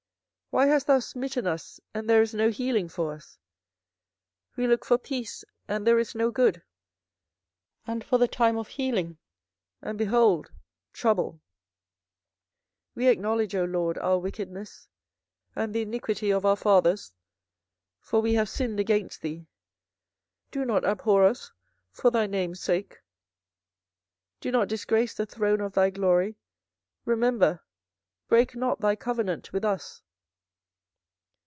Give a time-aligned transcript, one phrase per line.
[0.53, 3.39] why hast thou smitten us, and there is no healing for us?
[4.57, 6.61] we looked for peace, and there is no good;
[7.87, 9.17] and for the time of healing,
[9.81, 10.51] and behold
[10.91, 11.39] trouble!
[12.95, 14.89] 24:014:020 We acknowledge, O LORD, our wickedness,
[15.55, 17.13] and the iniquity of our fathers:
[18.01, 19.47] for we have sinned against thee.
[20.51, 21.53] 24:014:021 Do not abhor us,
[21.93, 22.99] for thy name's sake,
[24.41, 26.35] do not disgrace the throne of thy glory:
[27.05, 27.63] remember,
[28.27, 30.01] break not thy covenant with us.